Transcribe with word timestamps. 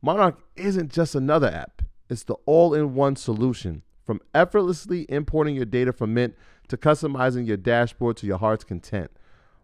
Monarch 0.00 0.38
isn't 0.56 0.92
just 0.92 1.14
another 1.14 1.48
app, 1.48 1.82
it's 2.08 2.22
the 2.22 2.36
all 2.46 2.74
in 2.74 2.94
one 2.94 3.16
solution. 3.16 3.82
From 4.04 4.20
effortlessly 4.32 5.04
importing 5.10 5.54
your 5.54 5.66
data 5.66 5.92
from 5.92 6.14
Mint 6.14 6.34
to 6.68 6.78
customizing 6.78 7.46
your 7.46 7.58
dashboard 7.58 8.16
to 8.18 8.26
your 8.26 8.38
heart's 8.38 8.64
content. 8.64 9.10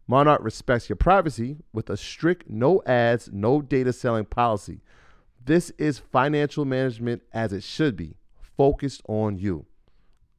Monarch 0.07 0.43
respects 0.43 0.89
your 0.89 0.97
privacy 0.97 1.57
with 1.73 1.89
a 1.89 1.97
strict 1.97 2.51
no 2.51 2.83
ads, 2.85 3.31
no 3.33 3.63
data 3.63 3.91
selling 3.93 4.27
policy. 4.27 4.83
This 5.43 5.71
is 5.79 5.99
financial 5.99 6.67
management 6.67 7.23
as 7.33 7.55
it 7.55 7.63
should 7.63 7.97
be, 7.97 8.17
focused 8.57 9.01
on 9.09 9.39
you. 9.39 9.65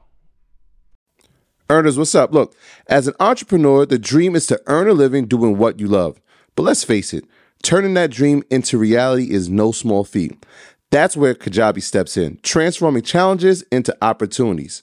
Earners, 1.70 1.96
what's 1.96 2.14
up? 2.14 2.34
Look, 2.34 2.54
as 2.86 3.08
an 3.08 3.14
entrepreneur, 3.18 3.86
the 3.86 3.98
dream 3.98 4.36
is 4.36 4.46
to 4.48 4.60
earn 4.66 4.86
a 4.86 4.92
living 4.92 5.24
doing 5.24 5.56
what 5.56 5.80
you 5.80 5.88
love. 5.88 6.20
But 6.54 6.64
let's 6.64 6.84
face 6.84 7.14
it, 7.14 7.24
turning 7.62 7.94
that 7.94 8.10
dream 8.10 8.42
into 8.50 8.76
reality 8.76 9.30
is 9.30 9.48
no 9.48 9.72
small 9.72 10.04
feat. 10.04 10.44
That's 10.90 11.16
where 11.16 11.34
Kajabi 11.34 11.82
steps 11.82 12.18
in, 12.18 12.40
transforming 12.42 13.04
challenges 13.04 13.62
into 13.72 13.96
opportunities. 14.02 14.82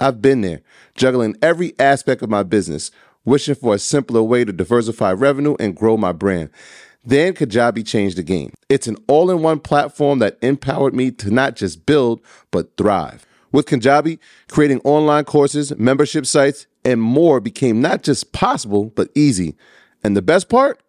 I've 0.00 0.22
been 0.22 0.40
there, 0.40 0.60
juggling 0.94 1.36
every 1.42 1.74
aspect 1.78 2.22
of 2.22 2.30
my 2.30 2.42
business, 2.42 2.90
wishing 3.24 3.54
for 3.54 3.74
a 3.74 3.78
simpler 3.78 4.22
way 4.22 4.44
to 4.44 4.52
diversify 4.52 5.12
revenue 5.12 5.56
and 5.60 5.76
grow 5.76 5.96
my 5.96 6.12
brand. 6.12 6.50
Then 7.04 7.34
Kajabi 7.34 7.86
changed 7.86 8.16
the 8.16 8.22
game. 8.22 8.52
It's 8.68 8.86
an 8.86 8.96
all 9.06 9.30
in 9.30 9.42
one 9.42 9.60
platform 9.60 10.18
that 10.18 10.38
empowered 10.42 10.94
me 10.94 11.10
to 11.12 11.30
not 11.30 11.56
just 11.56 11.86
build, 11.86 12.20
but 12.50 12.76
thrive. 12.76 13.26
With 13.50 13.66
Kajabi, 13.66 14.18
creating 14.50 14.80
online 14.84 15.24
courses, 15.24 15.76
membership 15.78 16.26
sites, 16.26 16.66
and 16.84 17.00
more 17.00 17.40
became 17.40 17.80
not 17.80 18.02
just 18.02 18.32
possible, 18.32 18.92
but 18.94 19.10
easy. 19.14 19.56
And 20.04 20.16
the 20.16 20.22
best 20.22 20.48
part? 20.48 20.80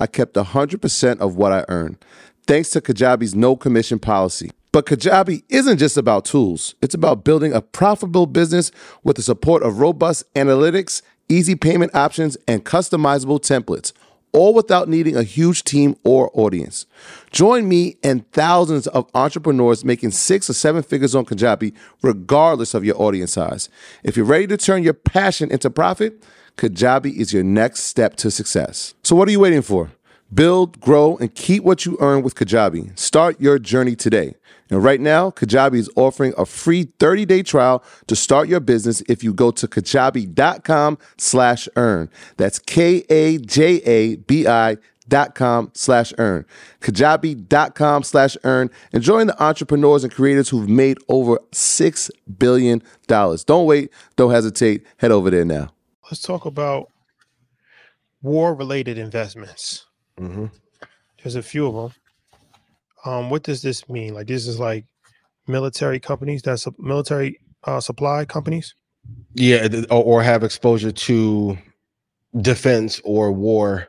I 0.00 0.06
kept 0.06 0.34
100% 0.34 1.20
of 1.20 1.36
what 1.36 1.52
I 1.52 1.64
earned, 1.68 2.04
thanks 2.46 2.70
to 2.70 2.80
Kajabi's 2.80 3.34
no 3.34 3.56
commission 3.56 3.98
policy. 3.98 4.50
But 4.78 4.86
Kajabi 4.86 5.42
isn't 5.48 5.78
just 5.78 5.96
about 5.96 6.24
tools, 6.24 6.76
it's 6.80 6.94
about 6.94 7.24
building 7.24 7.52
a 7.52 7.60
profitable 7.60 8.26
business 8.26 8.70
with 9.02 9.16
the 9.16 9.22
support 9.22 9.64
of 9.64 9.80
robust 9.80 10.32
analytics, 10.34 11.02
easy 11.28 11.56
payment 11.56 11.96
options, 11.96 12.36
and 12.46 12.64
customizable 12.64 13.40
templates 13.40 13.92
all 14.30 14.54
without 14.54 14.88
needing 14.88 15.16
a 15.16 15.24
huge 15.24 15.64
team 15.64 15.96
or 16.04 16.30
audience. 16.32 16.86
Join 17.32 17.68
me 17.68 17.96
and 18.04 18.30
thousands 18.30 18.86
of 18.86 19.10
entrepreneurs 19.14 19.84
making 19.84 20.12
six 20.12 20.48
or 20.48 20.52
seven 20.52 20.84
figures 20.84 21.16
on 21.16 21.24
Kajabi, 21.24 21.74
regardless 22.00 22.72
of 22.72 22.84
your 22.84 23.02
audience 23.02 23.32
size. 23.32 23.68
If 24.04 24.16
you're 24.16 24.26
ready 24.26 24.46
to 24.46 24.56
turn 24.56 24.84
your 24.84 24.94
passion 24.94 25.50
into 25.50 25.70
profit, 25.70 26.22
Kajabi 26.56 27.16
is 27.16 27.32
your 27.32 27.42
next 27.42 27.82
step 27.82 28.14
to 28.18 28.30
success. 28.30 28.94
So, 29.02 29.16
what 29.16 29.26
are 29.26 29.32
you 29.32 29.40
waiting 29.40 29.62
for? 29.62 29.90
Build, 30.32 30.78
grow, 30.78 31.16
and 31.16 31.34
keep 31.34 31.64
what 31.64 31.84
you 31.84 31.96
earn 32.00 32.22
with 32.22 32.36
Kajabi. 32.36 32.96
Start 32.96 33.40
your 33.40 33.58
journey 33.58 33.96
today. 33.96 34.34
And 34.70 34.82
right 34.82 35.00
now, 35.00 35.30
Kajabi 35.30 35.76
is 35.76 35.90
offering 35.96 36.34
a 36.36 36.44
free 36.44 36.84
30-day 36.84 37.42
trial 37.42 37.82
to 38.06 38.14
start 38.16 38.48
your 38.48 38.60
business 38.60 39.02
if 39.08 39.24
you 39.24 39.32
go 39.32 39.50
to 39.50 39.66
kajabi.com 39.66 40.98
slash 41.16 41.68
earn. 41.76 42.10
That's 42.36 42.58
K-A-J-A-B-I 42.58 43.06
dot 45.08 45.34
com 45.34 45.70
slash 45.74 46.12
earn. 46.18 46.44
Kajabi.com 46.80 48.02
slash 48.02 48.36
earn. 48.44 48.68
And 48.92 49.02
join 49.02 49.28
the 49.28 49.42
entrepreneurs 49.42 50.04
and 50.04 50.12
creators 50.12 50.50
who've 50.50 50.68
made 50.68 50.98
over 51.08 51.38
$6 51.52 52.10
billion. 52.38 52.82
Don't 53.06 53.66
wait. 53.66 53.90
Don't 54.16 54.30
hesitate. 54.30 54.84
Head 54.98 55.10
over 55.10 55.30
there 55.30 55.46
now. 55.46 55.72
Let's 56.04 56.20
talk 56.20 56.44
about 56.44 56.90
war-related 58.22 58.98
investments. 58.98 59.86
Mm-hmm. 60.18 60.46
There's 61.22 61.36
a 61.36 61.42
few 61.42 61.66
of 61.66 61.74
them. 61.74 61.92
Um, 63.08 63.30
what 63.30 63.42
does 63.42 63.62
this 63.62 63.88
mean? 63.88 64.12
Like 64.12 64.26
this 64.26 64.46
is 64.46 64.60
like 64.60 64.84
military 65.46 65.98
companies, 65.98 66.42
that's 66.42 66.68
military 66.78 67.40
uh, 67.64 67.80
supply 67.80 68.26
companies. 68.26 68.74
Yeah, 69.34 69.66
or, 69.90 70.04
or 70.04 70.22
have 70.22 70.44
exposure 70.44 70.92
to 70.92 71.56
defense 72.38 73.00
or 73.04 73.32
war. 73.32 73.88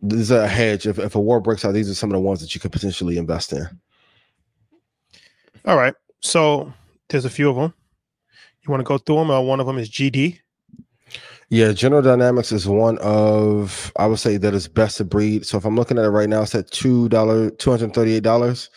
This 0.00 0.18
is 0.18 0.30
a 0.32 0.48
hedge. 0.48 0.86
If, 0.86 0.98
if 0.98 1.14
a 1.14 1.20
war 1.20 1.40
breaks 1.40 1.64
out, 1.64 1.72
these 1.74 1.88
are 1.88 1.94
some 1.94 2.10
of 2.10 2.14
the 2.14 2.20
ones 2.20 2.40
that 2.40 2.52
you 2.52 2.60
could 2.60 2.72
potentially 2.72 3.16
invest 3.16 3.52
in. 3.52 3.68
All 5.64 5.76
right. 5.76 5.94
So 6.18 6.72
there's 7.08 7.24
a 7.24 7.30
few 7.30 7.48
of 7.48 7.54
them. 7.54 7.72
You 8.62 8.70
want 8.72 8.80
to 8.80 8.84
go 8.84 8.98
through 8.98 9.16
them? 9.16 9.30
Uh, 9.30 9.40
one 9.40 9.60
of 9.60 9.66
them 9.66 9.78
is 9.78 9.88
GD. 9.88 10.40
Yeah, 11.52 11.72
General 11.72 12.00
Dynamics 12.00 12.50
is 12.50 12.66
one 12.66 12.96
of 13.02 13.92
I 13.96 14.06
would 14.06 14.18
say 14.18 14.38
that 14.38 14.54
is 14.54 14.68
best 14.68 15.00
of 15.00 15.10
breed. 15.10 15.44
So 15.44 15.58
if 15.58 15.66
I'm 15.66 15.76
looking 15.76 15.98
at 15.98 16.06
it 16.06 16.08
right 16.08 16.26
now, 16.26 16.40
it's 16.40 16.54
at 16.54 16.70
two 16.70 17.10
dollar 17.10 17.50
two 17.50 17.70
hundred 17.70 17.92
thirty 17.92 18.14
eight 18.14 18.22
dollars. 18.22 18.70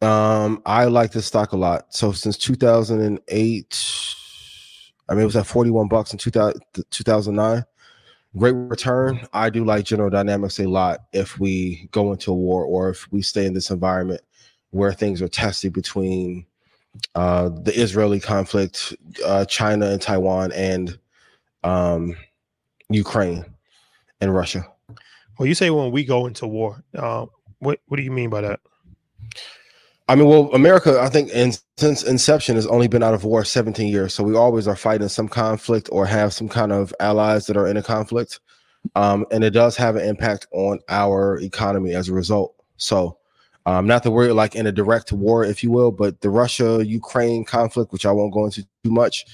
Um, 0.00 0.60
I 0.66 0.86
like 0.86 1.12
this 1.12 1.26
stock 1.26 1.52
a 1.52 1.56
lot. 1.56 1.94
So 1.94 2.10
since 2.10 2.36
2008, 2.38 4.14
I 5.08 5.14
mean 5.14 5.22
it 5.22 5.26
was 5.26 5.36
at 5.36 5.46
41 5.46 5.86
bucks 5.86 6.10
in 6.10 6.18
2000, 6.18 6.60
2009. 6.90 7.64
Great 8.36 8.50
return. 8.50 9.20
I 9.32 9.48
do 9.48 9.64
like 9.64 9.84
General 9.84 10.10
Dynamics 10.10 10.58
a 10.58 10.68
lot 10.68 11.04
if 11.12 11.38
we 11.38 11.88
go 11.92 12.10
into 12.10 12.32
a 12.32 12.34
war 12.34 12.64
or 12.64 12.90
if 12.90 13.06
we 13.12 13.22
stay 13.22 13.46
in 13.46 13.54
this 13.54 13.70
environment 13.70 14.22
where 14.70 14.92
things 14.92 15.22
are 15.22 15.28
tested 15.28 15.72
between 15.72 16.46
uh, 17.14 17.48
the 17.48 17.72
Israeli 17.80 18.18
conflict, 18.18 18.92
uh, 19.24 19.44
China 19.44 19.86
and 19.86 20.02
Taiwan, 20.02 20.50
and 20.50 20.98
um, 21.64 22.16
Ukraine 22.90 23.44
and 24.20 24.34
Russia. 24.34 24.66
Well, 25.38 25.46
you 25.46 25.54
say 25.54 25.70
when 25.70 25.90
we 25.90 26.04
go 26.04 26.26
into 26.26 26.46
war. 26.46 26.82
Uh, 26.94 27.26
what 27.58 27.80
what 27.86 27.96
do 27.96 28.02
you 28.02 28.10
mean 28.10 28.30
by 28.30 28.40
that? 28.42 28.60
I 30.08 30.14
mean, 30.16 30.28
well, 30.28 30.50
America, 30.52 31.00
I 31.00 31.08
think, 31.08 31.30
in, 31.30 31.52
since 31.78 32.02
inception, 32.02 32.56
has 32.56 32.66
only 32.66 32.88
been 32.88 33.04
out 33.04 33.14
of 33.14 33.24
war 33.24 33.44
17 33.44 33.88
years. 33.88 34.12
So 34.12 34.24
we 34.24 34.36
always 34.36 34.66
are 34.68 34.76
fighting 34.76 35.08
some 35.08 35.28
conflict 35.28 35.88
or 35.92 36.04
have 36.04 36.34
some 36.34 36.48
kind 36.48 36.72
of 36.72 36.92
allies 37.00 37.46
that 37.46 37.56
are 37.56 37.68
in 37.68 37.76
a 37.76 37.82
conflict. 37.82 38.40
Um, 38.96 39.24
and 39.30 39.44
it 39.44 39.50
does 39.50 39.76
have 39.76 39.96
an 39.96 40.06
impact 40.06 40.48
on 40.50 40.80
our 40.88 41.38
economy 41.40 41.94
as 41.94 42.08
a 42.08 42.12
result. 42.12 42.54
So 42.76 43.16
Um, 43.64 43.86
not 43.86 44.02
that 44.02 44.10
we're 44.10 44.32
like 44.32 44.56
in 44.56 44.66
a 44.66 44.72
direct 44.72 45.12
war, 45.12 45.44
if 45.44 45.62
you 45.62 45.70
will, 45.70 45.92
but 45.92 46.20
the 46.20 46.30
Russia 46.30 46.84
Ukraine 46.84 47.44
conflict, 47.44 47.92
which 47.92 48.04
I 48.04 48.10
won't 48.10 48.32
go 48.32 48.44
into 48.44 48.66
too 48.82 48.90
much, 48.90 49.24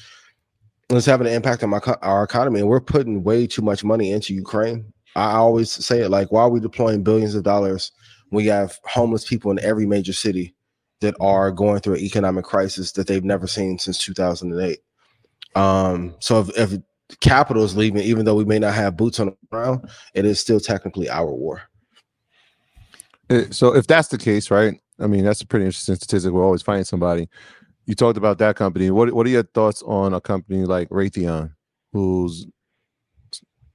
is 0.96 1.06
having 1.06 1.26
an 1.26 1.32
impact 1.34 1.62
on 1.62 1.70
my 1.70 1.80
our 2.02 2.24
economy, 2.24 2.60
and 2.60 2.68
we're 2.68 2.80
putting 2.80 3.22
way 3.22 3.46
too 3.46 3.62
much 3.62 3.84
money 3.84 4.10
into 4.10 4.34
Ukraine. 4.34 4.92
I 5.16 5.32
always 5.32 5.70
say 5.70 6.00
it 6.00 6.10
like, 6.10 6.32
why 6.32 6.42
are 6.42 6.48
we 6.48 6.60
deploying 6.60 7.02
billions 7.02 7.34
of 7.34 7.42
dollars? 7.42 7.92
We 8.30 8.46
have 8.46 8.78
homeless 8.84 9.26
people 9.26 9.50
in 9.50 9.58
every 9.60 9.86
major 9.86 10.12
city 10.12 10.54
that 11.00 11.14
are 11.20 11.50
going 11.50 11.80
through 11.80 11.94
an 11.94 12.00
economic 12.00 12.44
crisis 12.44 12.92
that 12.92 13.06
they've 13.06 13.24
never 13.24 13.46
seen 13.46 13.78
since 13.78 13.98
2008. 13.98 14.78
Um, 15.54 16.14
so 16.20 16.40
if, 16.40 16.58
if 16.58 16.80
capital 17.20 17.64
is 17.64 17.76
leaving, 17.76 18.02
even 18.02 18.24
though 18.24 18.34
we 18.34 18.44
may 18.44 18.58
not 18.58 18.74
have 18.74 18.96
boots 18.96 19.20
on 19.20 19.26
the 19.26 19.36
ground, 19.50 19.88
it 20.14 20.24
is 20.24 20.40
still 20.40 20.60
technically 20.60 21.08
our 21.08 21.32
war. 21.32 21.62
Uh, 23.30 23.44
so 23.50 23.74
if 23.74 23.86
that's 23.86 24.08
the 24.08 24.18
case, 24.18 24.50
right? 24.50 24.80
I 25.00 25.06
mean, 25.06 25.24
that's 25.24 25.40
a 25.40 25.46
pretty 25.46 25.66
interesting 25.66 25.94
statistic. 25.94 26.32
We're 26.32 26.44
always 26.44 26.62
finding 26.62 26.84
somebody. 26.84 27.28
You 27.88 27.94
talked 27.94 28.18
about 28.18 28.36
that 28.38 28.54
company. 28.54 28.90
What 28.90 29.14
What 29.14 29.26
are 29.26 29.30
your 29.30 29.44
thoughts 29.44 29.82
on 29.82 30.12
a 30.12 30.20
company 30.20 30.66
like 30.66 30.90
Raytheon, 30.90 31.54
whose 31.94 32.46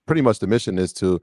pretty 0.06 0.22
much 0.22 0.38
the 0.38 0.46
mission 0.46 0.78
is 0.78 0.94
to 0.94 1.20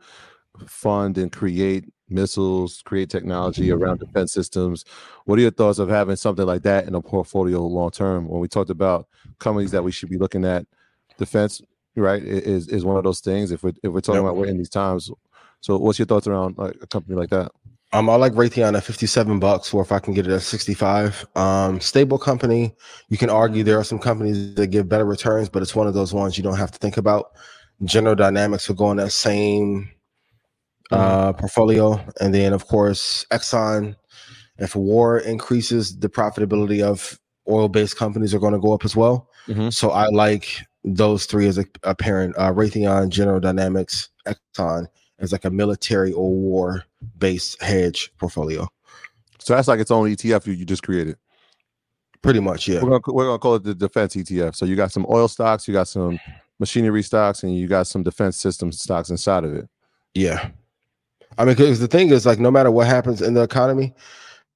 fund 0.66 1.16
and 1.16 1.30
create 1.30 1.84
missiles, 2.08 2.82
create 2.82 3.08
technology 3.08 3.70
around 3.70 4.00
defense 4.00 4.32
systems. 4.32 4.84
What 5.24 5.38
are 5.38 5.42
your 5.42 5.52
thoughts 5.52 5.78
of 5.78 5.88
having 5.88 6.16
something 6.16 6.44
like 6.44 6.62
that 6.62 6.88
in 6.88 6.96
a 6.96 7.00
portfolio 7.00 7.64
long 7.64 7.92
term? 7.92 8.26
When 8.26 8.40
we 8.40 8.48
talked 8.48 8.70
about 8.70 9.06
companies 9.38 9.70
that 9.70 9.84
we 9.84 9.92
should 9.92 10.10
be 10.10 10.18
looking 10.18 10.44
at, 10.44 10.66
defense, 11.16 11.62
right, 11.94 12.20
is 12.20 12.66
is 12.66 12.84
one 12.84 12.96
of 12.96 13.04
those 13.04 13.20
things. 13.20 13.52
If 13.52 13.62
we're 13.62 13.74
if 13.84 13.92
we're 13.92 14.00
talking 14.00 14.22
yep. 14.22 14.32
about 14.32 14.36
we're 14.36 14.46
in 14.46 14.58
these 14.58 14.68
times, 14.68 15.12
so 15.60 15.78
what's 15.78 16.00
your 16.00 16.06
thoughts 16.06 16.26
around 16.26 16.58
like 16.58 16.76
a 16.82 16.88
company 16.88 17.14
like 17.14 17.30
that? 17.30 17.52
Um, 17.92 18.08
I 18.08 18.14
like 18.14 18.32
Raytheon 18.34 18.76
at 18.76 18.84
57 18.84 19.40
bucks, 19.40 19.74
or 19.74 19.82
if 19.82 19.90
I 19.90 19.98
can 19.98 20.14
get 20.14 20.26
it 20.26 20.32
at 20.32 20.42
65. 20.42 21.26
Um, 21.34 21.80
stable 21.80 22.18
company. 22.18 22.72
You 23.08 23.18
can 23.18 23.30
argue 23.30 23.64
there 23.64 23.78
are 23.80 23.84
some 23.84 23.98
companies 23.98 24.54
that 24.54 24.68
give 24.68 24.88
better 24.88 25.04
returns, 25.04 25.48
but 25.48 25.62
it's 25.62 25.74
one 25.74 25.88
of 25.88 25.94
those 25.94 26.14
ones 26.14 26.36
you 26.36 26.44
don't 26.44 26.56
have 26.56 26.70
to 26.70 26.78
think 26.78 26.96
about. 26.96 27.32
General 27.84 28.14
Dynamics 28.14 28.68
will 28.68 28.76
go 28.76 28.90
in 28.92 28.98
that 28.98 29.10
same 29.10 29.90
mm-hmm. 30.92 30.94
uh, 30.94 31.32
portfolio, 31.32 32.00
and 32.20 32.32
then 32.34 32.52
of 32.52 32.66
course 32.66 33.24
Exxon. 33.32 33.96
If 34.58 34.76
war 34.76 35.18
increases, 35.18 35.98
the 35.98 36.10
profitability 36.10 36.82
of 36.82 37.18
oil-based 37.48 37.96
companies 37.96 38.34
are 38.34 38.38
going 38.38 38.52
to 38.52 38.58
go 38.58 38.74
up 38.74 38.84
as 38.84 38.94
well. 38.94 39.30
Mm-hmm. 39.48 39.70
So 39.70 39.90
I 39.90 40.08
like 40.08 40.58
those 40.84 41.24
three 41.24 41.48
as 41.48 41.58
a, 41.58 41.64
a 41.82 41.94
parent: 41.94 42.36
uh, 42.38 42.52
Raytheon, 42.52 43.08
General 43.08 43.40
Dynamics, 43.40 44.10
Exxon, 44.28 44.86
as 45.20 45.32
like 45.32 45.44
a 45.44 45.50
military 45.50 46.12
or 46.12 46.30
war 46.30 46.84
based 47.18 47.62
hedge 47.62 48.12
portfolio. 48.18 48.66
So 49.38 49.54
that's 49.54 49.68
like 49.68 49.80
its 49.80 49.90
own 49.90 50.08
ETF 50.08 50.46
you, 50.46 50.52
you 50.54 50.64
just 50.64 50.82
created. 50.82 51.16
Pretty 52.22 52.40
much, 52.40 52.68
yeah. 52.68 52.82
We're 52.82 52.98
gonna, 52.98 53.14
we're 53.14 53.26
gonna 53.26 53.38
call 53.38 53.54
it 53.54 53.64
the 53.64 53.74
defense 53.74 54.14
ETF. 54.14 54.54
So 54.54 54.66
you 54.66 54.76
got 54.76 54.92
some 54.92 55.06
oil 55.08 55.28
stocks, 55.28 55.66
you 55.66 55.72
got 55.72 55.88
some 55.88 56.18
machinery 56.58 57.02
stocks, 57.02 57.42
and 57.42 57.56
you 57.56 57.66
got 57.66 57.86
some 57.86 58.02
defense 58.02 58.36
systems 58.36 58.80
stocks 58.80 59.08
inside 59.08 59.44
of 59.44 59.54
it. 59.54 59.68
Yeah, 60.14 60.50
I 61.38 61.44
mean, 61.44 61.54
because 61.54 61.80
the 61.80 61.88
thing 61.88 62.10
is, 62.10 62.26
like, 62.26 62.38
no 62.38 62.50
matter 62.50 62.70
what 62.70 62.86
happens 62.86 63.22
in 63.22 63.34
the 63.34 63.42
economy, 63.42 63.94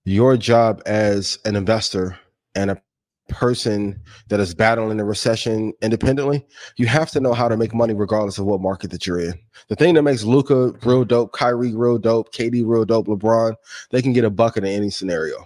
your 0.04 0.36
job 0.36 0.82
as 0.86 1.38
an 1.44 1.56
investor 1.56 2.18
and 2.54 2.70
a 2.70 2.82
person 3.28 4.00
that 4.28 4.40
is 4.40 4.54
battling 4.54 5.00
a 5.00 5.04
recession 5.04 5.72
independently, 5.82 6.44
you 6.76 6.86
have 6.86 7.10
to 7.10 7.20
know 7.20 7.32
how 7.32 7.48
to 7.48 7.56
make 7.56 7.74
money 7.74 7.94
regardless 7.94 8.38
of 8.38 8.46
what 8.46 8.60
market 8.60 8.90
that 8.90 9.06
you're 9.06 9.20
in. 9.20 9.34
The 9.68 9.76
thing 9.76 9.94
that 9.94 10.02
makes 10.02 10.24
Luka 10.24 10.72
real 10.84 11.04
dope, 11.04 11.32
Kyrie 11.32 11.74
real 11.74 11.98
dope, 11.98 12.34
KD 12.34 12.62
real 12.66 12.84
dope, 12.84 13.06
LeBron, 13.06 13.54
they 13.90 14.02
can 14.02 14.12
get 14.12 14.24
a 14.24 14.30
bucket 14.30 14.64
in 14.64 14.70
any 14.70 14.90
scenario. 14.90 15.44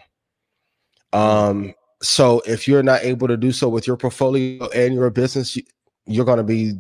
Um, 1.13 1.75
so 2.03 2.43
if 2.47 2.69
you're 2.69 2.83
not 2.83 3.03
able 3.03 3.29
to 3.29 3.37
do 3.37 3.53
so 3.53 3.69
with 3.69 3.87
your 3.87 3.97
portfolio 3.97 4.69
and 4.71 4.95
your 4.95 5.11
business, 5.11 5.59
you're 6.07 6.25
going 6.25 6.39
to 6.39 6.45
be 6.45 6.75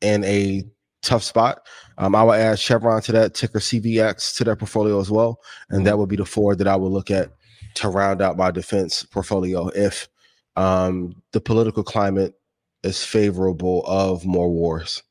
in 0.00 0.24
a 0.24 0.64
tough 1.02 1.22
spot. 1.22 1.66
Um, 1.98 2.14
I 2.14 2.22
would 2.22 2.38
add 2.38 2.58
Chevron 2.58 3.02
to 3.02 3.12
that 3.12 3.34
ticker 3.34 3.60
CVX 3.60 4.36
to 4.36 4.44
that 4.44 4.58
portfolio 4.58 5.00
as 5.00 5.10
well, 5.10 5.40
and 5.70 5.86
that 5.86 5.98
would 5.98 6.08
be 6.08 6.16
the 6.16 6.24
four 6.24 6.56
that 6.56 6.66
I 6.66 6.76
would 6.76 6.92
look 6.92 7.10
at 7.10 7.30
to 7.74 7.88
round 7.88 8.22
out 8.22 8.36
my 8.36 8.50
defense 8.50 9.04
portfolio 9.04 9.68
if 9.68 10.08
um, 10.56 11.14
the 11.32 11.40
political 11.40 11.82
climate 11.82 12.34
is 12.82 13.04
favorable 13.04 13.84
of 13.86 14.24
more 14.24 14.50
wars. 14.50 15.02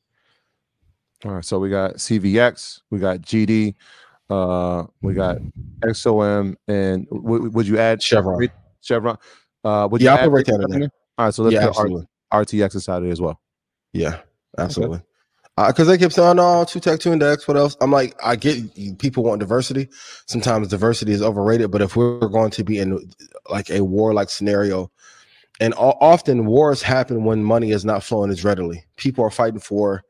All 1.24 1.32
right, 1.32 1.44
so 1.44 1.58
we 1.58 1.70
got 1.70 1.94
CVX, 1.94 2.82
we 2.90 2.98
got 2.98 3.20
GD, 3.20 3.74
uh, 4.30 4.84
we 5.00 5.14
got 5.14 5.38
XOM, 5.82 6.54
and 6.68 7.08
w- 7.08 7.50
would 7.50 7.66
you 7.66 7.78
add 7.78 8.02
Chevron? 8.02 8.48
Chevron. 8.82 9.16
Uh, 9.62 9.88
would 9.90 10.02
yeah, 10.02 10.12
you 10.12 10.18
I'll 10.18 10.24
put 10.28 10.32
right 10.32 10.46
there. 10.46 10.90
All 11.16 11.24
right, 11.26 11.34
so 11.34 11.42
let's 11.44 11.54
yeah, 11.54 11.68
put 11.68 12.06
R- 12.32 12.44
RTX 12.44 12.74
inside 12.74 13.02
it 13.04 13.10
as 13.10 13.20
well. 13.20 13.40
Yeah, 13.92 14.20
absolutely. 14.58 14.98
Okay 14.98 15.06
because 15.56 15.88
uh, 15.88 15.92
they 15.92 15.98
kept 15.98 16.14
saying, 16.14 16.36
"No, 16.36 16.64
two 16.64 16.80
tech, 16.80 16.98
two 16.98 17.12
index." 17.12 17.46
What 17.46 17.56
else? 17.56 17.76
I'm 17.80 17.92
like, 17.92 18.16
I 18.22 18.34
get 18.34 18.98
people 18.98 19.22
want 19.22 19.40
diversity. 19.40 19.88
Sometimes 20.26 20.68
diversity 20.68 21.12
is 21.12 21.22
overrated, 21.22 21.70
but 21.70 21.80
if 21.80 21.94
we're 21.94 22.28
going 22.28 22.50
to 22.50 22.64
be 22.64 22.78
in 22.78 23.10
like 23.48 23.70
a 23.70 23.80
war-like 23.82 24.30
scenario, 24.30 24.90
and 25.60 25.74
often 25.76 26.46
wars 26.46 26.82
happen 26.82 27.24
when 27.24 27.44
money 27.44 27.70
is 27.70 27.84
not 27.84 28.02
flowing 28.02 28.30
as 28.30 28.44
readily. 28.44 28.84
People 28.96 29.24
are 29.24 29.30
fighting 29.30 29.60
for 29.60 30.02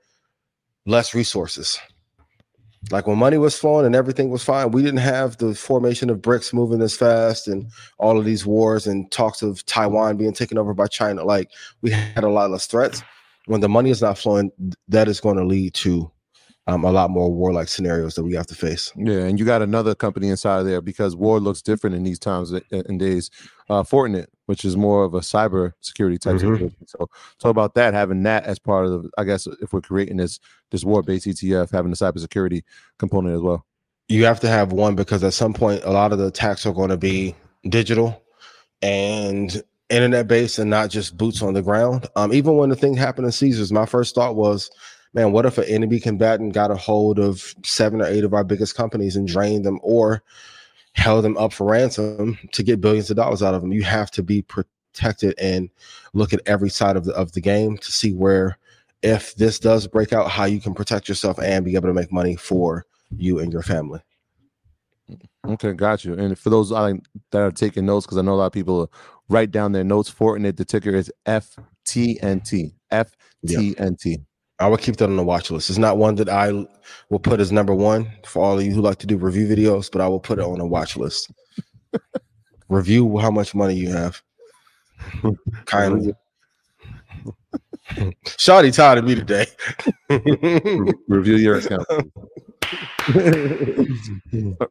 less 0.87 1.15
resources. 1.15 1.79
Like 2.91 3.07
when 3.07 3.19
money 3.19 3.39
was 3.39 3.59
flowing 3.59 3.87
and 3.87 3.97
everything 3.97 4.31
was 4.31 4.45
fine, 4.45 4.71
we 4.71 4.83
didn't 4.83 4.99
have 4.99 5.39
the 5.39 5.55
formation 5.55 6.11
of 6.11 6.19
BRICS 6.19 6.53
moving 6.53 6.83
as 6.83 6.97
fast 6.97 7.49
and 7.49 7.71
all 7.99 8.19
of 8.19 8.25
these 8.25 8.45
wars 8.45 8.87
and 8.87 9.11
talks 9.11 9.43
of 9.43 9.65
Taiwan 9.65 10.19
being 10.19 10.35
taken 10.35 10.59
over 10.59 10.75
by 10.75 10.87
China. 10.87 11.25
Like 11.25 11.51
we 11.81 11.91
had 11.91 12.25
a 12.25 12.29
lot 12.29 12.51
less 12.51 12.67
threats. 12.67 13.03
When 13.47 13.61
the 13.61 13.69
money 13.69 13.91
is 13.91 14.03
not 14.03 14.19
flowing, 14.19 14.51
that 14.89 15.09
is 15.09 15.21
going 15.21 15.37
to 15.37 15.45
lead 15.45 15.75
to 15.75 16.11
um, 16.67 16.85
a 16.85 16.91
lot 16.91 17.11
more 17.11 17.31
warlike 17.31 17.69
scenarios 17.69 18.15
that 18.15 18.25
we 18.25 18.35
have 18.35 18.47
to 18.47 18.55
face. 18.55 18.91
Yeah, 18.97 19.21
and 19.21 19.39
you 19.39 19.45
got 19.45 19.61
another 19.61 19.95
company 19.95 20.29
inside 20.29 20.61
of 20.61 20.67
there 20.67 20.81
because 20.81 21.15
war 21.15 21.39
looks 21.39 21.61
different 21.61 21.95
in 21.95 22.05
these 22.05 22.19
times 22.19 22.53
and 22.71 22.99
days. 22.99 23.31
Uh, 23.69 23.83
Fortinet, 23.83 24.27
which 24.47 24.65
is 24.65 24.77
more 24.77 25.05
of 25.05 25.15
a 25.15 25.21
cyber 25.21 25.73
security 25.81 26.19
type 26.19 26.37
mm-hmm. 26.37 26.67
So 26.87 27.09
talk 27.39 27.51
about 27.51 27.75
that, 27.75 27.95
having 27.95 28.23
that 28.23 28.45
as 28.45 28.59
part 28.59 28.87
of 28.87 29.03
the. 29.03 29.11
I 29.19 29.25
guess 29.25 29.47
if 29.47 29.73
we're 29.73 29.83
creating 29.83 30.17
this 30.17 30.41
this 30.71 30.85
war 30.85 31.03
based 31.03 31.27
ETF, 31.27 31.71
having 31.71 31.91
the 31.91 31.97
cybersecurity 31.97 32.63
component 32.99 33.35
as 33.35 33.43
well. 33.43 33.67
You 34.09 34.25
have 34.25 34.41
to 34.41 34.49
have 34.49 34.73
one 34.73 34.97
because 34.97 35.25
at 35.25 35.33
some 35.33 35.55
point, 35.55 35.83
a 35.85 35.91
lot 35.91 36.13
of 36.13 36.19
the 36.19 36.27
attacks 36.27 36.67
are 36.67 36.75
going 36.75 36.91
to 36.91 36.97
be 36.97 37.35
digital 37.69 38.23
and 38.83 39.63
internet 39.89 40.29
based 40.29 40.59
and 40.59 40.71
not 40.71 40.91
just 40.91 41.17
boots 41.17 41.43
on 41.43 41.55
the 41.55 41.63
ground. 41.63 42.07
Um, 42.17 42.33
even 42.33 42.57
when 42.57 42.71
the 42.71 42.77
thing 42.77 42.95
happened 42.95 43.27
in 43.27 43.33
Caesars, 43.33 43.73
my 43.73 43.87
first 43.87 44.15
thought 44.15 44.37
was 44.37 44.71
man, 45.15 45.33
what 45.33 45.47
if 45.47 45.59
an 45.59 45.65
enemy 45.65 46.01
combatant 46.01 46.53
got 46.53 46.71
a 46.71 46.77
hold 46.77 47.19
of 47.19 47.55
seven 47.65 48.03
or 48.03 48.07
eight 48.07 48.25
of 48.25 48.35
our 48.35 48.45
biggest 48.45 48.75
companies 48.75 49.17
and 49.17 49.27
drained 49.29 49.65
them 49.65 49.79
or 49.83 50.23
held 50.93 51.25
them 51.25 51.37
up 51.37 51.53
for 51.53 51.67
ransom 51.67 52.39
to 52.53 52.63
get 52.63 52.81
billions 52.81 53.11
of 53.11 53.17
dollars 53.17 53.43
out 53.43 53.55
of 53.55 53.63
them? 53.63 53.73
You 53.73 53.85
have 53.85 54.11
to 54.13 54.23
be 54.23 54.43
protected 54.43 55.35
and 55.39 55.71
look 56.13 56.33
at 56.33 56.41
every 56.47 56.71
side 56.71 56.97
of 56.97 57.05
the 57.05 57.15
of 57.15 57.33
the 57.33 57.41
game 57.41 57.79
to 57.79 57.93
see 57.93 58.13
where 58.13 58.59
if 59.03 59.35
this 59.37 59.59
does 59.59 59.87
break 59.87 60.13
out, 60.13 60.31
how 60.31 60.45
you 60.45 60.61
can 60.61 60.75
protect 60.75 61.09
yourself 61.09 61.39
and 61.39 61.65
be 61.65 61.75
able 61.75 61.89
to 61.89 61.95
make 61.95 62.11
money 62.11 62.37
for 62.37 62.87
you 63.17 63.39
and 63.39 63.53
your 63.53 63.63
family. 63.63 64.01
Okay, 65.47 65.75
got 65.75 66.07
you. 66.07 66.15
And 66.15 66.39
for 66.39 66.49
those 66.49 66.71
that 66.71 67.03
are 67.35 67.51
taking 67.51 67.85
notes, 67.85 68.07
because 68.07 68.17
I 68.17 68.23
know 68.23 68.33
a 68.33 68.37
lot 68.37 68.47
of 68.47 68.53
people 68.53 68.91
write 69.29 69.51
down 69.51 69.73
their 69.73 69.85
notes 69.85 70.09
for 70.09 70.39
it, 70.39 70.57
the 70.57 70.65
ticker 70.65 70.95
is 70.95 71.13
FTNT. 71.27 72.73
FTNT. 72.91 73.13
Yep. 73.43 74.21
I 74.65 74.67
would 74.67 74.81
keep 74.81 74.97
that 74.97 75.11
on 75.11 75.17
the 75.17 75.23
watch 75.23 75.51
list. 75.51 75.69
It's 75.69 75.79
not 75.79 75.99
one 75.99 76.15
that 76.15 76.31
I 76.31 76.51
will 77.11 77.19
put 77.19 77.39
as 77.39 77.53
number 77.53 77.75
one 77.75 78.11
for 78.25 78.43
all 78.43 78.59
of 78.59 78.65
you 78.65 78.73
who 78.73 78.81
like 78.81 78.97
to 79.01 79.07
do 79.07 79.19
review 79.19 79.47
videos, 79.47 79.93
but 79.93 80.01
I 80.01 80.09
will 80.09 80.21
put 80.21 80.39
it 80.39 80.43
on 80.43 80.59
a 80.59 80.67
watch 80.67 80.97
list. 80.97 81.31
review 82.71 83.19
how 83.19 83.31
much 83.31 83.55
money 83.55 83.75
you 83.75 83.93
have. 83.93 84.23
Kindly. 85.67 86.15
Shawty 88.25 88.75
tired 88.75 88.97
of 88.97 89.05
me 89.05 89.15
today. 89.15 89.45
review 91.09 91.37
your 91.37 91.59
account. 91.59 91.87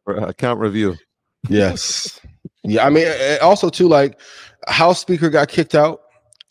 account 0.07 0.59
review. 0.59 0.95
Yes. 1.49 2.19
Yeah. 2.63 2.83
I 2.83 2.89
mean, 2.89 3.07
also 3.43 3.69
too, 3.69 3.87
like 3.87 4.19
House 4.67 4.99
Speaker 4.99 5.29
got 5.29 5.49
kicked 5.49 5.75
out 5.75 6.01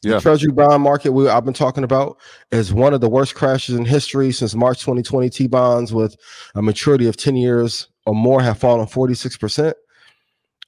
yeah. 0.03 0.15
The 0.17 0.21
Treasury 0.21 0.53
bond 0.53 0.83
market 0.83 1.13
we 1.13 1.29
I've 1.29 1.45
been 1.45 1.55
talking 1.55 1.85
about 1.85 2.19
is 2.51 2.73
one 2.73 2.95
of 2.95 3.01
the 3.01 3.09
worst 3.09 3.35
crashes 3.35 3.77
in 3.77 3.85
history 3.85 4.33
since 4.33 4.55
March 4.55 4.81
2020. 4.81 5.31
T 5.31 5.47
bonds 5.47 5.93
with 5.93 6.17
a 6.55 6.63
maturity 6.63 7.07
of 7.09 7.17
10 7.17 7.37
years 7.37 7.89
or 8.07 8.15
more 8.15 8.43
have 8.43 8.59
fallen 8.59 8.87
46%. 8.87 9.75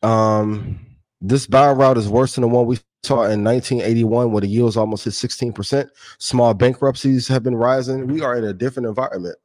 Um, 0.03 0.81
this 1.21 1.47
bond 1.47 1.79
route 1.79 1.99
is 1.99 2.09
worse 2.09 2.35
than 2.35 2.43
the 2.43 2.49
one 2.49 2.67
we 2.67 2.79
saw 3.03 3.25
in 3.25 3.45
1981 3.45 4.33
where 4.33 4.41
the 4.43 4.47
yields 4.49 4.77
almost 4.77 5.05
hit 5.05 5.15
16%. 5.15 5.89
Small 6.19 6.55
bankruptcies 6.55 7.29
have 7.29 7.43
been 7.43 7.57
rising. 7.57 8.07
We 8.07 8.23
are 8.23 8.37
in 8.37 8.45
a 8.45 8.53
different 8.53 8.89
environment. 8.89 9.37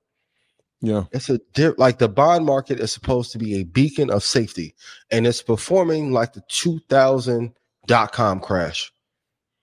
Yeah. 0.81 1.05
It's 1.12 1.29
a 1.29 1.39
di- 1.53 1.74
like 1.77 2.00
the 2.00 2.10
bond 2.10 2.46
market 2.46 2.79
is 2.79 2.91
supposed 2.91 3.31
to 3.34 3.38
be 3.38 3.55
a 3.55 3.63
beacon 3.63 4.10
of 4.10 4.24
safety, 4.24 4.75
and 5.12 5.27
it's 5.27 5.41
performing 5.41 6.12
like 6.12 6.34
the 6.34 6.43
2000 6.50 7.53
dot 7.88 8.12
com 8.13 8.39
crash. 8.39 8.91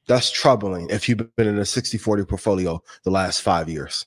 That's 0.06 0.30
troubling 0.30 0.88
if 0.90 1.08
you've 1.08 1.34
been 1.36 1.48
in 1.48 1.58
a 1.58 1.64
60 1.66 1.98
40 1.98 2.24
portfolio 2.24 2.82
the 3.02 3.10
last 3.10 3.42
five 3.42 3.68
years. 3.68 4.06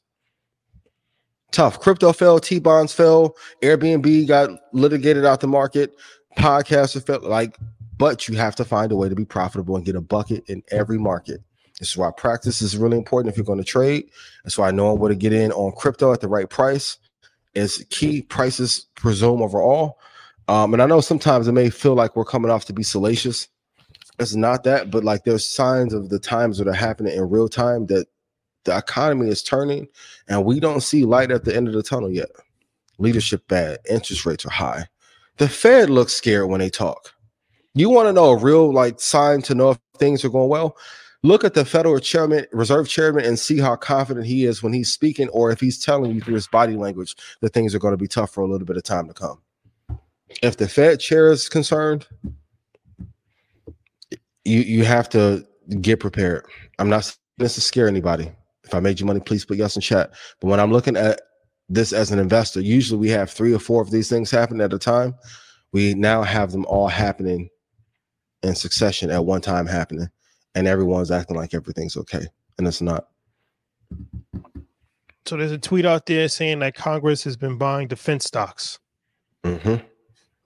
Tough. 1.52 1.80
Crypto 1.80 2.14
fell, 2.14 2.40
T 2.40 2.60
bonds 2.60 2.94
fell, 2.94 3.36
Airbnb 3.62 4.28
got 4.28 4.50
litigated 4.72 5.26
out 5.26 5.42
the 5.42 5.48
market, 5.48 5.96
podcasts 6.38 7.04
fell. 7.06 7.22
Like, 7.22 7.58
but 7.98 8.28
you 8.28 8.38
have 8.38 8.56
to 8.58 8.66
find 8.66 8.92
a 8.92 8.96
way 8.96 9.10
to 9.10 9.16
be 9.16 9.26
profitable 9.26 9.76
and 9.76 9.86
get 9.86 9.96
a 9.96 10.02
bucket 10.02 10.44
in 10.48 10.64
every 10.72 10.98
market. 10.98 11.42
This 11.80 11.90
is 11.92 11.98
why 11.98 12.12
practice 12.16 12.62
is 12.62 12.78
really 12.78 12.98
important 12.98 13.32
if 13.32 13.38
you're 13.38 13.46
going 13.46 13.60
to 13.60 13.66
trade. 13.66 14.10
That's 14.44 14.58
why 14.58 14.72
knowing 14.72 15.00
where 15.00 15.10
to 15.10 15.16
get 15.16 15.34
in 15.34 15.52
on 15.54 15.72
crypto 15.72 16.14
at 16.14 16.22
the 16.22 16.28
right 16.28 16.50
price 16.50 16.98
is 17.56 17.86
key. 17.90 18.22
Prices 18.22 18.88
presume 18.96 19.42
overall. 19.42 20.00
Um, 20.48 20.74
and 20.74 20.82
I 20.82 20.88
know 20.88 21.00
sometimes 21.00 21.48
it 21.48 21.54
may 21.54 21.70
feel 21.70 21.94
like 21.94 22.16
we're 22.16 22.26
coming 22.26 22.52
off 22.52 22.66
to 22.66 22.74
be 22.74 22.84
salacious. 22.84 23.48
It's 24.20 24.36
not 24.36 24.64
that, 24.66 24.92
but 24.92 25.04
like 25.04 25.24
there's 25.24 25.48
signs 25.48 25.94
of 25.94 26.10
the 26.10 26.20
times 26.20 26.58
that 26.58 26.68
are 26.68 26.74
happening 26.74 27.16
in 27.16 27.30
real 27.30 27.48
time 27.48 27.86
that 27.88 28.08
the 28.66 28.78
economy 28.78 29.30
is 29.30 29.42
turning 29.42 29.88
and 30.28 30.44
we 30.44 30.60
don't 30.60 30.82
see 30.82 31.06
light 31.06 31.32
at 31.32 31.46
the 31.46 31.56
end 31.56 31.68
of 31.68 31.74
the 31.74 31.84
tunnel 31.84 32.12
yet. 32.12 32.30
Leadership 32.98 33.48
bad, 33.48 33.80
interest 33.90 34.26
rates 34.26 34.46
are 34.46 34.52
high. 34.52 34.86
The 35.38 35.48
Fed 35.48 35.90
looks 35.90 36.14
scared 36.14 36.50
when 36.50 36.60
they 36.60 36.70
talk. 36.70 37.14
You 37.74 37.90
want 37.90 38.10
to 38.10 38.14
know 38.14 38.32
a 38.32 38.38
real 38.38 38.74
like 38.74 39.00
sign 39.00 39.42
to 39.44 39.56
know 39.56 39.72
if 39.72 39.80
things 39.98 40.26
are 40.26 40.30
going 40.30 40.50
well? 40.50 40.76
Look 41.24 41.44
at 41.44 41.54
the 41.54 41.64
Federal 41.64 42.00
Chairman, 42.00 42.46
Reserve 42.52 42.88
Chairman, 42.90 43.26
and 43.26 43.38
see 43.38 43.60
how 43.60 43.76
confident 43.76 44.26
he 44.26 44.46
is 44.46 44.64
when 44.64 44.72
he's 44.72 44.92
speaking, 44.92 45.28
or 45.30 45.52
if 45.52 45.60
he's 45.60 45.84
telling 45.84 46.14
you 46.14 46.22
through 46.22 46.36
his 46.36 46.48
body 46.48 46.76
language 46.76 47.16
that 47.42 47.54
things 47.54 47.76
are 47.76 47.80
going 47.80 47.94
to 47.94 47.98
be 47.98 48.08
tough 48.08 48.32
for 48.32 48.42
a 48.42 48.48
little 48.48 48.66
bit 48.66 48.78
of 48.78 48.84
time 48.84 49.08
to 49.08 49.14
come. 49.14 49.42
If 50.42 50.58
the 50.58 50.68
Fed 50.68 51.00
chair 51.00 51.32
is 51.32 51.50
concerned, 51.50 52.08
you 54.46 54.62
you 54.62 54.86
have 54.86 55.10
to 55.10 55.46
get 55.82 56.00
prepared. 56.00 56.46
I'm 56.80 56.90
not 56.90 57.16
this 57.38 57.56
to 57.56 57.62
scare 57.62 57.88
anybody. 57.88 58.32
If 58.64 58.74
I 58.74 58.80
made 58.80 59.00
you 59.00 59.06
money, 59.06 59.20
please 59.20 59.46
put 59.46 59.58
yes 59.58 59.76
in 59.76 59.82
chat. 59.82 60.12
But 60.40 60.48
when 60.48 60.60
I'm 60.60 60.72
looking 60.72 60.98
at 60.98 61.22
this 61.70 61.94
as 61.94 62.12
an 62.12 62.20
investor, 62.20 62.62
usually 62.62 63.00
we 63.00 63.10
have 63.10 63.30
three 63.30 63.54
or 63.54 63.60
four 63.60 63.82
of 63.82 63.92
these 63.92 64.10
things 64.10 64.30
happen 64.32 64.62
at 64.62 64.74
a 64.74 64.80
time. 64.80 65.16
We 65.72 65.94
now 65.94 66.24
have 66.24 66.52
them 66.52 66.66
all 66.66 66.88
happening 66.88 67.50
in 68.44 68.56
succession 68.56 69.12
at 69.12 69.26
one 69.26 69.42
time 69.42 69.68
happening, 69.68 70.10
and 70.56 70.68
everyone's 70.68 71.12
acting 71.12 71.38
like 71.38 71.54
everything's 71.54 71.98
okay, 71.98 72.26
and 72.58 72.68
it's 72.68 72.82
not. 72.82 73.08
So 75.26 75.38
there's 75.38 75.52
a 75.52 75.58
tweet 75.60 75.86
out 75.86 76.06
there 76.08 76.28
saying 76.28 76.60
that 76.60 76.74
Congress 76.74 77.24
has 77.24 77.38
been 77.38 77.58
buying 77.58 77.88
defense 77.88 78.26
stocks. 78.26 78.80
Mm-hmm. 79.44 79.86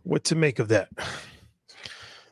What 0.03 0.25
to 0.25 0.35
make 0.35 0.59
of 0.59 0.67
that? 0.69 0.89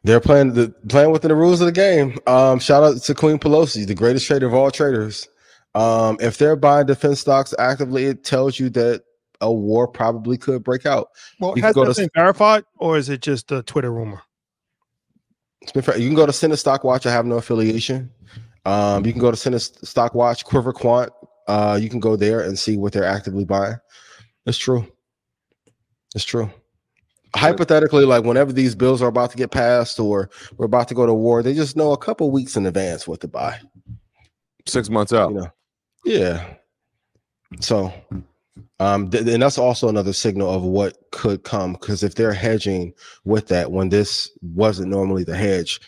They're 0.04 0.20
playing 0.20 0.54
the 0.54 0.70
playing 0.90 1.12
within 1.12 1.30
the 1.30 1.36
rules 1.36 1.62
of 1.62 1.68
the 1.68 1.72
game. 1.72 2.18
Um, 2.26 2.60
shout 2.60 2.84
out 2.84 2.98
to 3.02 3.14
Queen 3.14 3.38
Pelosi, 3.38 3.86
the 3.86 3.94
greatest 3.96 4.26
trader 4.26 4.48
of 4.48 4.54
all 4.54 4.72
traders. 4.72 5.28
Um, 5.76 6.18
if 6.20 6.38
they're 6.38 6.56
buying 6.56 6.88
defense 6.88 7.20
stocks 7.20 7.54
actively, 7.60 8.06
it 8.06 8.24
tells 8.24 8.60
you 8.60 8.70
that 8.72 9.04
a 9.42 9.52
war 9.52 9.88
probably 9.88 10.38
could 10.38 10.64
break 10.64 10.86
out. 10.86 11.10
Well, 11.40 11.54
You 11.56 11.62
has 11.64 11.76
that 11.76 11.94
to- 11.96 12.02
been 12.02 12.10
verified, 12.16 12.64
or 12.78 12.98
is 12.98 13.10
it 13.10 13.22
just 13.22 13.52
a 13.52 13.62
Twitter 13.64 13.92
rumor? 13.92 14.22
It's 15.62 15.72
been. 15.72 15.84
You 16.02 16.08
can 16.10 16.16
go 16.16 16.26
to 16.26 16.34
Senator 16.34 16.58
Stock 16.58 16.84
Watch. 16.84 17.06
I 17.06 17.12
have 17.12 17.26
no 17.28 17.36
affiliation. 17.38 18.12
Um, 18.66 19.06
you 19.06 19.12
can 19.12 19.22
go 19.22 19.30
to 19.32 19.38
Senator 19.38 19.60
Stock 19.60 20.16
Watch, 20.16 20.44
Quiver 20.46 20.74
Quant. 20.74 21.12
Uh, 21.48 21.78
you 21.82 21.90
can 21.90 22.00
go 22.00 22.16
there 22.16 22.42
and 22.42 22.58
see 22.58 22.78
what 22.78 22.94
they're 22.94 23.04
actively 23.06 23.46
buying. 23.46 23.76
It's 24.48 24.58
true. 24.58 24.88
It's 26.16 26.26
true. 26.26 26.50
Hypothetically, 27.36 28.06
like 28.06 28.24
whenever 28.24 28.52
these 28.52 28.76
bills 28.76 29.02
are 29.02 29.08
about 29.08 29.32
to 29.32 29.38
get 29.38 29.52
passed 29.52 30.00
or 30.00 30.30
we're 30.58 30.66
about 30.66 30.88
to 30.90 30.94
go 30.94 31.06
to 31.06 31.14
war, 31.14 31.42
they 31.42 31.54
just 31.54 31.78
know 31.78 31.94
a 31.94 31.98
couple 31.98 32.30
weeks 32.30 32.58
in 32.58 32.66
advance 32.66 33.08
what 33.08 33.22
to 33.22 33.28
buy. 33.28 33.60
Six 34.68 34.90
months 34.90 35.14
out. 35.14 35.32
You 35.32 35.38
know, 35.38 35.52
yeah. 36.04 36.54
So, 37.60 37.94
um, 38.80 39.10
th- 39.10 39.28
and 39.28 39.42
that's 39.42 39.58
also 39.58 39.88
another 39.88 40.14
signal 40.14 40.54
of 40.54 40.64
what 40.64 40.98
could 41.12 41.44
come 41.44 41.74
because 41.74 42.04
if 42.04 42.16
they're 42.16 42.34
hedging 42.34 42.94
with 43.24 43.48
that, 43.48 43.72
when 43.72 43.90
this 43.90 44.30
wasn't 44.42 44.90
normally 44.90 45.24
the 45.24 45.36
hedge, 45.36 45.80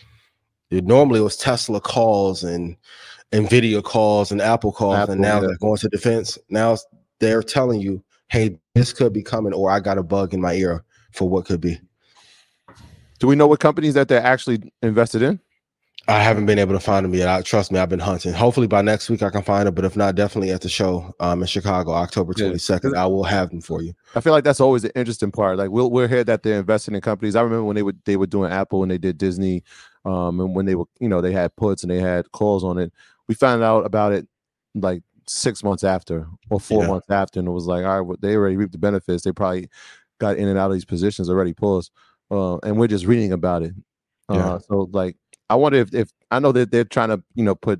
it 0.72 0.86
normally 0.86 1.22
was 1.22 1.38
Tesla 1.38 1.82
calls 1.82 2.44
and 2.44 2.76
Nvidia 3.32 3.84
calls 3.84 4.32
and 4.32 4.42
Apple 4.42 4.72
calls, 4.72 4.96
Apple, 4.96 5.14
and 5.14 5.22
now 5.22 5.36
yeah. 5.36 5.48
they're 5.48 5.58
going 5.58 5.78
to 5.78 5.90
defense. 5.90 6.38
Now 6.50 6.78
they're 7.20 7.44
telling 7.44 7.82
you, 7.82 8.04
"Hey, 8.30 8.58
this 8.76 8.94
could 8.94 9.12
be 9.12 9.24
coming," 9.24 9.54
or 9.54 9.70
"I 9.70 9.80
got 9.80 9.98
a 9.98 10.04
bug 10.04 10.34
in 10.34 10.42
my 10.42 10.54
ear 10.54 10.84
for 11.13 11.29
what 11.29 11.46
could 11.46 11.62
be." 11.62 11.79
Do 13.20 13.27
we 13.27 13.36
know 13.36 13.48
what 13.48 13.60
companies 13.60 13.93
that 13.93 14.08
they're 14.08 14.22
actually 14.24 14.72
invested 14.82 15.22
in? 15.22 15.39
I 16.10 16.20
haven't 16.22 16.46
been 16.48 16.60
able 16.60 16.74
to 16.74 16.82
find 16.82 17.05
them 17.05 17.13
yet. 17.13 17.29
I, 17.29 17.41
trust 17.43 17.72
me, 17.72 17.79
I've 17.79 17.88
been 17.88 18.00
hunting. 18.00 18.34
Hopefully 18.34 18.67
by 18.67 18.82
next 18.82 19.10
week 19.10 19.24
I 19.24 19.29
can 19.29 19.41
find 19.41 19.67
them, 19.67 19.74
but 19.74 19.86
if 19.86 19.96
not, 19.96 20.15
definitely 20.15 20.51
at 20.51 20.60
the 20.60 20.67
show 20.67 21.15
um, 21.22 21.39
in 21.41 21.48
Chicago, 21.48 21.91
October 21.93 22.34
twenty 22.34 22.58
second. 22.58 22.98
I 22.98 23.05
will 23.05 23.24
have 23.24 23.51
them 23.51 23.62
for 23.62 23.82
you. 23.82 23.93
I 24.13 24.20
feel 24.20 24.34
like 24.34 24.43
that's 24.43 24.60
always 24.60 24.82
the 24.82 24.93
interesting 24.98 25.32
part. 25.32 25.58
Like 25.58 25.70
we'll 25.70 25.89
we'll 25.89 26.10
hear 26.10 26.25
that 26.25 26.43
they're 26.43 26.60
investing 26.60 26.93
in 26.96 27.00
companies. 27.01 27.38
I 27.38 27.41
remember 27.41 27.63
when 27.63 27.77
they 27.77 27.84
would 27.84 28.00
they 28.03 28.17
were 28.17 28.27
doing 28.27 28.51
Apple 28.51 28.82
and 28.84 28.91
they 28.91 28.98
did 28.98 29.17
Disney, 29.17 29.63
um, 30.03 30.41
and 30.41 30.53
when 30.53 30.65
they 30.65 30.75
were 30.75 30.86
you 31.00 31.08
know 31.08 31.22
they 31.22 31.32
had 31.32 31.55
puts 31.55 31.84
and 31.84 31.91
they 31.91 32.00
had 32.01 32.29
calls 32.34 32.65
on 32.65 32.77
it. 32.77 32.91
We 33.29 33.36
found 33.36 33.63
out 33.63 33.86
about 33.86 34.12
it 34.12 34.27
like 34.75 35.03
six 35.25 35.63
months 35.63 35.86
after 35.86 36.27
or 36.50 36.60
four 36.60 36.82
Yeah. 36.84 36.89
months 36.89 37.10
after, 37.10 37.39
and 37.39 37.48
it 37.48 37.51
was 37.51 37.65
like 37.65 37.86
all 37.86 37.91
right, 38.00 38.01
well, 38.01 38.17
they 38.20 38.36
already 38.36 38.58
reaped 38.58 38.74
the 38.74 38.77
benefits. 38.77 39.24
They 39.24 39.32
probably 39.32 39.70
got 40.24 40.38
in 40.42 40.48
and 40.48 40.58
out 40.60 40.72
of 40.72 40.74
these 40.77 40.86
positions 40.96 41.30
already. 41.30 41.53
Pause, 41.53 41.92
uh, 42.32 42.58
and 42.65 42.77
we're 42.80 42.88
just 42.96 43.06
reading 43.06 43.32
about 43.34 43.62
it. 43.68 43.74
Uh, 44.30 44.36
Yeah. 44.38 44.58
So 44.68 44.89
like, 45.00 45.15
I 45.50 45.56
wonder 45.56 45.80
if 45.84 45.94
if 45.94 46.08
I 46.32 46.39
know 46.39 46.51
that 46.53 46.72
they're 46.72 46.86
trying 46.96 47.10
to 47.10 47.20
you 47.36 47.44
know 47.48 47.56
put 47.56 47.80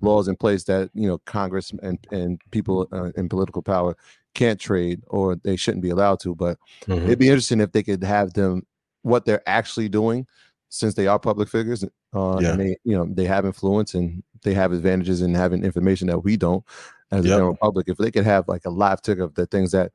laws 0.00 0.28
in 0.28 0.36
place 0.36 0.64
that 0.64 0.90
you 0.94 1.08
know 1.08 1.18
Congress 1.36 1.72
and 1.86 1.98
and 2.12 2.40
people 2.50 2.76
uh, 2.92 3.10
in 3.20 3.28
political 3.28 3.62
power 3.62 3.96
can't 4.34 4.60
trade 4.60 4.98
or 5.08 5.36
they 5.46 5.56
shouldn't 5.56 5.82
be 5.82 5.90
allowed 5.90 6.20
to. 6.20 6.34
But 6.34 6.56
Mm-hmm. 6.86 7.06
it'd 7.06 7.18
be 7.18 7.28
interesting 7.28 7.60
if 7.60 7.72
they 7.72 7.82
could 7.82 8.02
have 8.04 8.32
them 8.32 8.62
what 9.02 9.24
they're 9.24 9.46
actually 9.48 9.88
doing 9.88 10.26
since 10.68 10.94
they 10.94 11.06
are 11.08 11.18
public 11.18 11.48
figures 11.48 11.82
uh, 12.14 12.38
Yeah. 12.40 12.50
and 12.52 12.60
they 12.60 12.76
you 12.84 12.96
know 12.96 13.06
they 13.18 13.26
have 13.34 13.44
influence 13.44 13.94
and 13.98 14.22
they 14.44 14.54
have 14.54 14.72
advantages 14.72 15.20
in 15.22 15.34
having 15.34 15.64
information 15.64 16.06
that 16.08 16.22
we 16.24 16.36
don't 16.36 16.62
as 17.10 17.24
a 17.24 17.28
general 17.36 17.56
public 17.56 17.88
if 17.88 17.96
they 17.98 18.10
could 18.10 18.24
have 18.24 18.44
like 18.46 18.64
a 18.66 18.70
live 18.70 19.00
ticker 19.02 19.24
of 19.24 19.34
the 19.34 19.46
things 19.46 19.70
that 19.72 19.90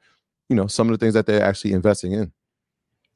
you 0.49 0.55
know 0.55 0.67
some 0.67 0.87
of 0.87 0.97
the 0.97 1.03
things 1.03 1.13
that 1.13 1.25
they're 1.25 1.43
actually 1.43 1.73
investing 1.73 2.13
in 2.13 2.31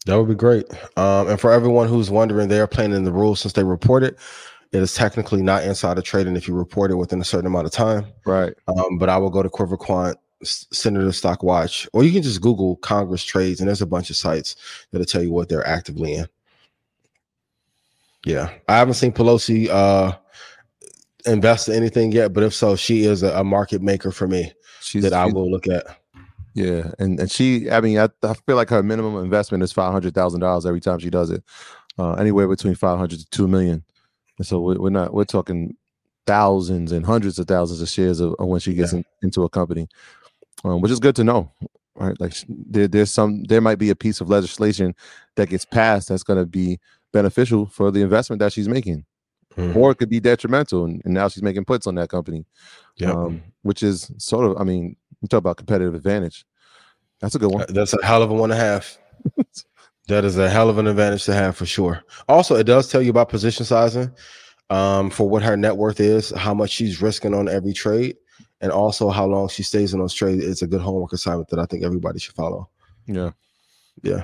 That 0.05 0.17
would 0.17 0.29
be 0.29 0.35
great. 0.35 0.65
Um, 0.97 1.29
and 1.29 1.39
for 1.39 1.51
everyone 1.51 1.87
who's 1.87 2.09
wondering, 2.09 2.47
they 2.47 2.59
are 2.59 2.67
playing 2.67 2.93
in 2.93 3.03
the 3.03 3.11
rules 3.11 3.39
since 3.39 3.53
they 3.53 3.63
report 3.63 4.03
it. 4.03 4.17
It 4.71 4.81
is 4.81 4.93
technically 4.93 5.41
not 5.41 5.63
insider 5.63 6.01
trading 6.01 6.35
if 6.35 6.47
you 6.47 6.53
report 6.53 6.91
it 6.91 6.95
within 6.95 7.19
a 7.19 7.25
certain 7.25 7.47
amount 7.47 7.65
of 7.65 7.71
time. 7.71 8.05
right 8.25 8.53
Um, 8.67 8.97
but 8.97 9.09
I 9.09 9.17
will 9.17 9.31
go 9.31 9.41
to 9.41 9.49
Quiver 9.49 9.77
Quant, 9.77 10.17
Senator 10.43 11.11
Stock 11.11 11.43
Watch, 11.43 11.87
or 11.91 12.03
you 12.03 12.11
can 12.11 12.21
just 12.21 12.41
Google 12.41 12.77
Congress 12.77 13.23
trades, 13.23 13.59
and 13.59 13.67
there's 13.67 13.81
a 13.81 13.87
bunch 13.87 14.09
of 14.09 14.15
sites 14.15 14.55
that'll 14.91 15.05
tell 15.05 15.23
you 15.23 15.31
what 15.31 15.49
they're 15.49 15.67
actively 15.67 16.13
in. 16.13 16.27
Yeah, 18.25 18.51
I 18.67 18.77
haven't 18.77 18.95
seen 18.95 19.11
Pelosi 19.11 19.69
uh, 19.69 20.17
invest 21.25 21.67
in 21.67 21.75
anything 21.75 22.11
yet, 22.11 22.33
but 22.33 22.43
if 22.43 22.53
so, 22.53 22.75
she 22.75 23.05
is 23.05 23.23
a, 23.23 23.39
a 23.39 23.43
market 23.43 23.81
maker 23.81 24.11
for 24.11 24.27
me 24.27 24.51
she's, 24.81 25.03
that 25.03 25.13
I 25.13 25.25
will 25.25 25.49
look 25.49 25.67
at. 25.67 25.98
Yeah 26.59 26.91
and 26.99 27.19
and 27.19 27.31
she 27.31 27.69
i 27.71 27.81
mean 27.81 27.97
i, 27.99 28.09
I 28.23 28.33
feel 28.45 28.55
like 28.57 28.69
her 28.69 28.83
minimum 28.83 29.17
investment 29.23 29.63
is 29.63 29.73
$500000 29.73 30.65
every 30.67 30.81
time 30.81 30.99
she 30.99 31.09
does 31.09 31.29
it 31.31 31.43
uh, 31.99 32.13
anywhere 32.13 32.47
between 32.47 32.75
500 32.75 33.19
to 33.19 33.29
2 33.29 33.47
million. 33.47 33.83
And 34.37 34.47
so 34.47 34.59
we're, 34.61 34.79
we're 34.79 34.89
not 34.89 35.13
we're 35.13 35.25
talking 35.25 35.75
thousands 36.25 36.91
and 36.91 37.05
hundreds 37.05 37.39
of 37.39 37.47
thousands 37.47 37.81
of 37.81 37.89
shares 37.89 38.19
of, 38.19 38.35
of 38.39 38.47
when 38.47 38.59
she 38.61 38.73
gets 38.73 38.93
Yeah. 38.93 38.99
in, 38.99 39.05
into 39.23 39.43
a 39.43 39.49
company 39.49 39.87
um, 40.63 40.81
which 40.81 40.91
is 40.91 40.99
good 40.99 41.15
to 41.17 41.23
know 41.23 41.51
right? 41.95 42.19
Like 42.19 42.33
there, 42.49 42.87
there's 42.87 43.11
some 43.11 43.43
there 43.45 43.61
might 43.61 43.79
be 43.79 43.89
a 43.89 43.95
piece 43.95 44.21
of 44.21 44.29
legislation 44.29 44.95
that 45.35 45.49
gets 45.49 45.65
passed 45.65 46.09
that's 46.09 46.23
going 46.23 46.39
to 46.39 46.45
be 46.45 46.79
beneficial 47.13 47.65
for 47.67 47.91
the 47.91 48.01
investment 48.01 48.39
that 48.39 48.53
she's 48.53 48.69
making 48.69 49.05
Mhm. 49.59 49.75
or 49.75 49.91
it 49.91 49.95
could 49.95 50.09
be 50.09 50.19
detrimental 50.19 50.85
and, 50.85 51.01
and 51.05 51.13
now 51.13 51.27
she's 51.27 51.43
making 51.43 51.65
puts 51.65 51.85
on 51.87 51.95
that 51.95 52.09
company 52.09 52.45
Yep. 52.97 53.15
um, 53.15 53.43
which 53.63 53.83
is 53.83 54.11
sort 54.17 54.45
of 54.45 54.57
i 54.59 54.63
mean 54.63 54.95
we 55.21 55.27
talk 55.27 55.39
about 55.39 55.57
competitive 55.57 55.95
advantage 55.95 56.45
that's 57.19 57.35
a 57.35 57.39
good 57.39 57.51
one 57.51 57.63
Uh, 57.63 57.65
That's 57.69 57.93
a 57.93 58.05
hell 58.05 58.23
of 58.23 58.31
a 58.31 58.33
one 58.33 58.51
and 58.51 58.59
a 58.61 58.63
half. 58.63 58.97
that 60.07 60.23
is 60.25 60.37
a 60.37 60.49
hell 60.49 60.69
of 60.69 60.77
an 60.77 60.87
advantage 60.87 61.25
to 61.25 61.33
have 61.33 61.55
for 61.57 61.65
sure. 61.65 62.01
Also, 62.29 62.55
it 62.55 62.63
does 62.63 62.89
tell 62.89 63.01
you 63.01 63.09
about 63.09 63.27
position 63.29 63.65
sizing 63.65 64.09
um, 64.69 65.09
for 65.09 65.27
what 65.29 65.43
her 65.43 65.57
net 65.57 65.75
worth 65.75 65.99
is, 65.99 66.29
how 66.31 66.53
much 66.53 66.69
she's 66.71 67.01
risking 67.01 67.33
on 67.33 67.49
every 67.49 67.73
trade, 67.73 68.15
and 68.61 68.71
also 68.71 69.09
how 69.09 69.25
long 69.25 69.49
she 69.49 69.63
stays 69.63 69.93
in 69.93 69.99
those 69.99 70.13
trades. 70.13 70.43
It's 70.45 70.61
a 70.61 70.67
good 70.67 70.79
homework 70.81 71.11
assignment 71.11 71.49
that 71.49 71.59
I 71.59 71.65
think 71.65 71.83
everybody 71.83 72.19
should 72.19 72.35
follow. 72.35 72.69
yeah 73.05 73.31
Yeah. 74.01 74.23